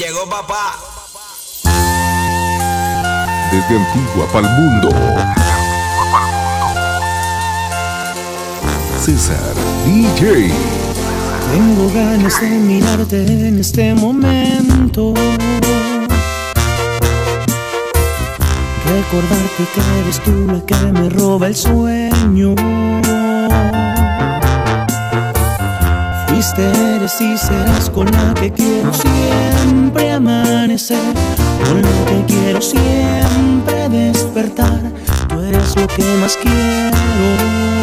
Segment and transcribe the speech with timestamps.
[0.00, 0.78] Llegó papá.
[3.52, 4.88] Desde Antigua para el mundo.
[8.98, 10.50] César DJ.
[11.52, 15.12] Tengo ganas de mirarte en este momento.
[18.86, 22.54] Recordarte que eres tú la que me roba el sueño.
[26.26, 29.79] Fuiste, eres y serás con la que quiero siempre
[30.20, 30.98] amanecer.
[31.64, 34.80] Con lo que quiero siempre despertar,
[35.28, 37.79] tú eres lo que más quiero.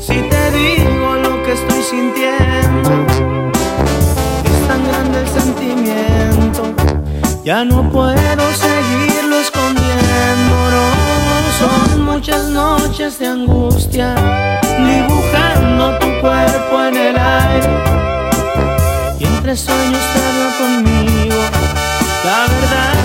[0.00, 2.90] si te digo lo que estoy sintiendo?
[4.44, 6.62] Es tan grande el sentimiento,
[7.44, 10.54] ya no puedo seguirlo escondiendo.
[11.60, 14.16] Son muchas noches de angustia,
[14.78, 17.68] dibujando tu cuerpo en el aire.
[19.20, 21.36] Y entre sueños te hablo conmigo,
[22.24, 22.99] la verdad.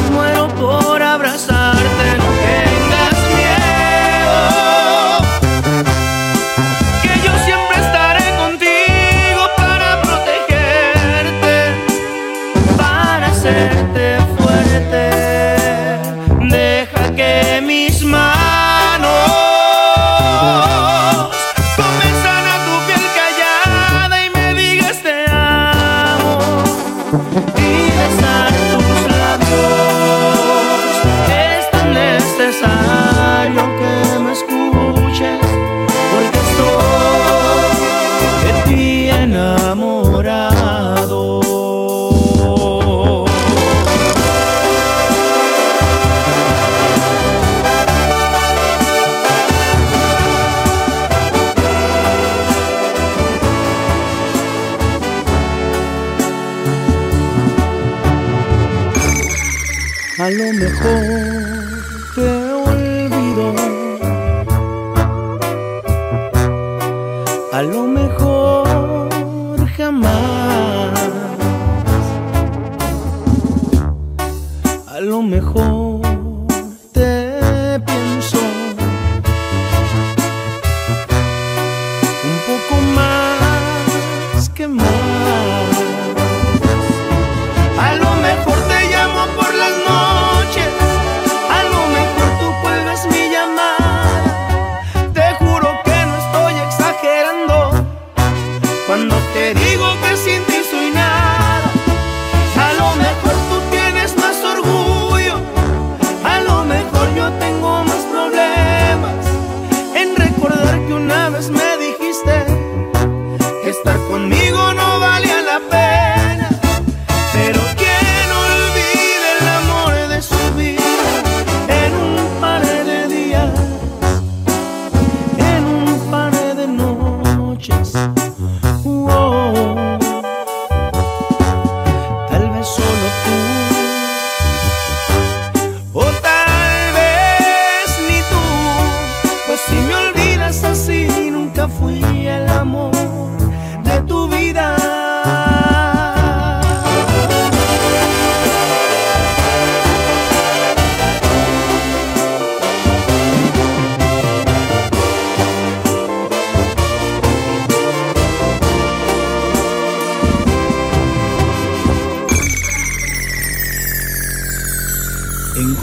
[67.56, 68.35] A lo mejor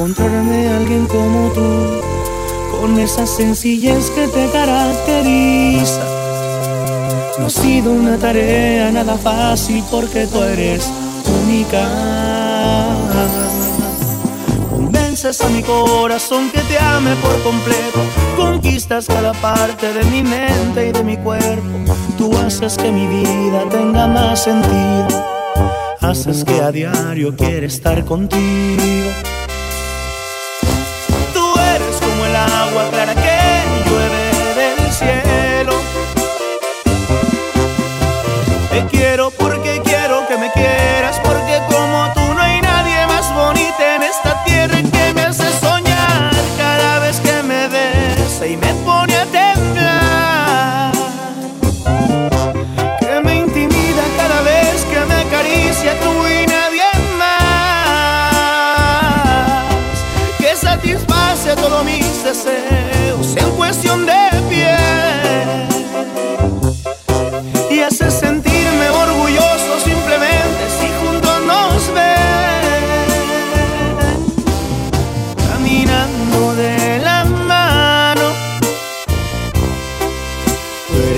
[0.02, 2.00] encontrarme alguien como tú,
[2.76, 6.02] con esa sencillez que te caracteriza.
[7.38, 10.90] No ha sido una tarea nada fácil porque tú eres
[11.44, 11.86] única.
[14.70, 18.00] Convences a mi corazón que te ame por completo.
[18.36, 21.94] Conquistas cada parte de mi mente y de mi cuerpo.
[22.18, 25.24] Tú haces que mi vida tenga más sentido.
[26.00, 29.31] Haces que a diario quiera estar contigo.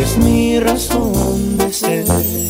[0.04, 2.43] eres mi razón de ser.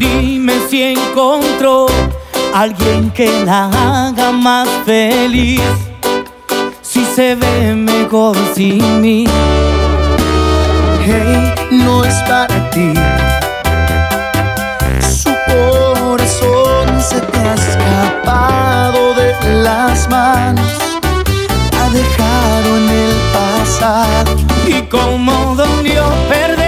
[0.00, 1.84] Dime si encontró
[2.54, 5.60] alguien que la haga más feliz.
[6.80, 9.26] Si se ve mejor sin mí.
[11.04, 12.94] Hey, no es para ti.
[15.22, 20.72] Su corazón se te ha escapado de las manos.
[21.78, 24.34] Ha dejado en el pasado.
[24.66, 26.59] Y como dolió perder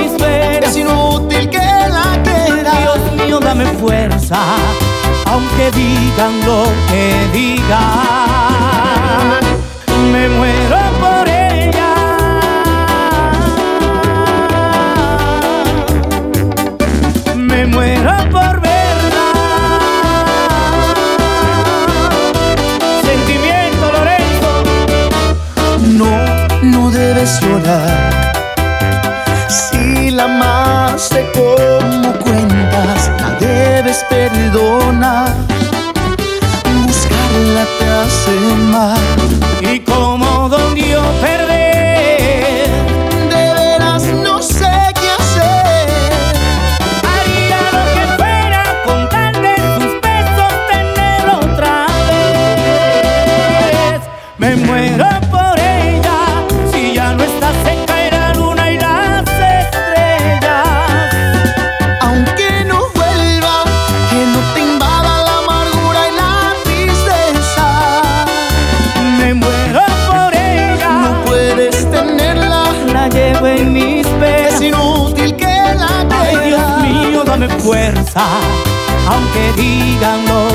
[0.00, 2.72] Es inútil que la queda.
[2.80, 4.38] Dios mío, dame fuerza,
[5.26, 7.78] aunque digan lo que digan.
[10.12, 11.94] Me muero por ella.
[17.34, 19.28] Me muero por verla.
[23.02, 24.50] Sentimiento Lorenzo.
[25.98, 26.12] No,
[26.62, 28.07] no debes llorar
[30.98, 35.32] la amaste como cuentas, la debes perdonar.
[36.86, 38.32] Buscarla te hace
[38.72, 39.47] mal.
[79.10, 80.47] Aunque digan lo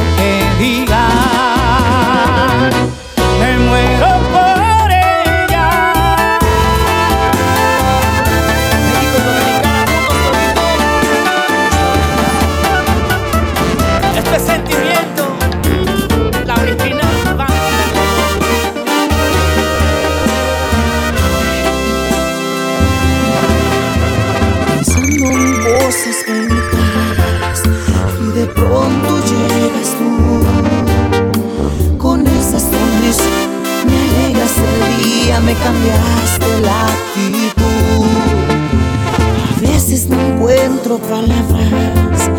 [40.44, 42.30] encuentro palabras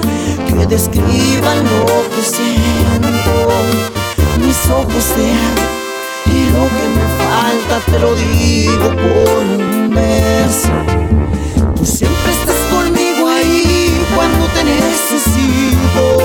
[0.47, 3.49] que describan lo que siento.
[4.45, 5.75] Mis ojos te hablan
[6.27, 10.69] y lo que me falta te lo digo con un beso
[11.77, 16.19] Tú siempre estás conmigo ahí cuando te necesito,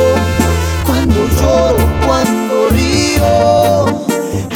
[0.85, 3.85] cuando lloro, cuando río,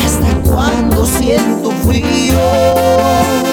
[0.03, 3.52] hasta cuando siento frío.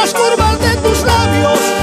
[0.00, 1.79] las curvas de tus labios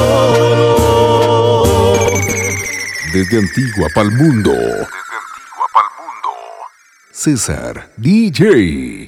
[0.00, 1.64] oro.
[3.12, 4.52] Desde Antigua pa'l mundo.
[4.52, 6.32] Desde Antigua pa'l mundo.
[7.12, 8.99] César DJ.